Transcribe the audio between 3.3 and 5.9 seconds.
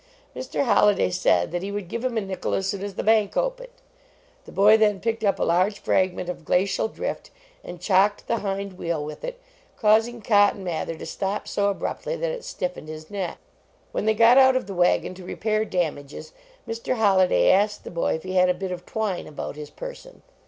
opened. The boy then picked up a large